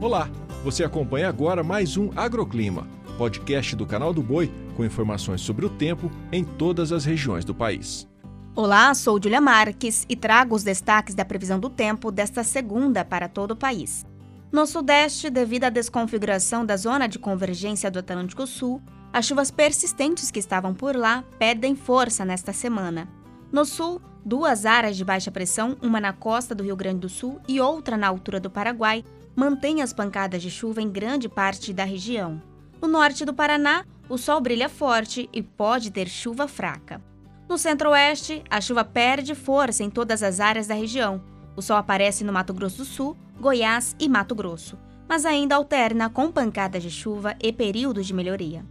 [0.00, 0.30] Olá,
[0.64, 5.68] você acompanha agora mais um Agroclima, podcast do canal do Boi com informações sobre o
[5.68, 8.08] tempo em todas as regiões do país.
[8.56, 13.28] Olá, sou Julia Marques e trago os destaques da previsão do tempo desta segunda para
[13.28, 14.06] todo o país.
[14.50, 18.80] No Sudeste, devido à desconfiguração da zona de convergência do Atlântico Sul,
[19.12, 23.06] as chuvas persistentes que estavam por lá perdem força nesta semana.
[23.52, 27.40] No Sul, duas áreas de baixa pressão, uma na costa do Rio Grande do Sul
[27.48, 29.04] e outra na altura do Paraguai,
[29.34, 32.42] mantém as pancadas de chuva em grande parte da região.
[32.80, 37.00] No norte do Paraná, o sol brilha forte e pode ter chuva fraca.
[37.48, 41.22] No centro-oeste, a chuva perde força em todas as áreas da região.
[41.56, 46.08] O sol aparece no Mato Grosso do Sul, Goiás e Mato Grosso, mas ainda alterna
[46.08, 48.64] com pancadas de chuva e períodos de melhoria.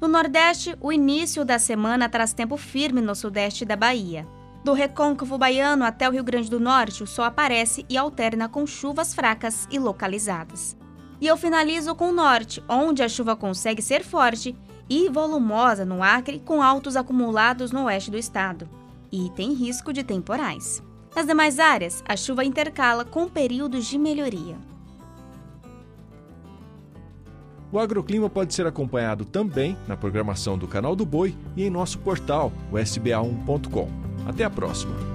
[0.00, 4.26] No Nordeste, o início da semana traz tempo firme no sudeste da Bahia.
[4.64, 8.66] Do recôncavo baiano até o Rio Grande do Norte, o sol aparece e alterna com
[8.66, 10.74] chuvas fracas e localizadas.
[11.20, 14.56] E eu finalizo com o norte, onde a chuva consegue ser forte
[14.88, 18.66] e volumosa no Acre, com altos acumulados no oeste do estado.
[19.12, 20.82] E tem risco de temporais.
[21.14, 24.56] Nas demais áreas, a chuva intercala com períodos de melhoria.
[27.70, 31.98] O agroclima pode ser acompanhado também na programação do Canal do Boi e em nosso
[31.98, 34.03] portal, o sba1.com.
[34.26, 35.13] Até a próxima!